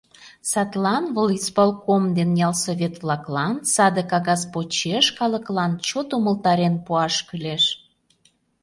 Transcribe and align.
Садлан 0.51 1.05
волисполком 1.15 2.03
ден 2.17 2.29
ялсовет-влаклан 2.47 3.55
саде 3.73 4.03
кагаз 4.11 4.41
почеш 4.53 5.05
калыклан 5.19 5.71
чот 5.87 6.09
умылтарен 6.17 6.75
пуаш 6.85 7.15
кӱлеш. 7.27 7.63